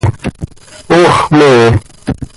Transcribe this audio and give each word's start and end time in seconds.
Ox 0.95 1.29
mee. 1.29 1.69